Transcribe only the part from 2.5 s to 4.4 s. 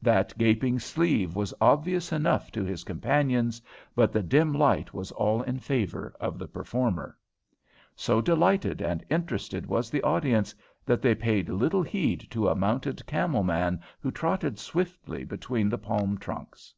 to his companions, but the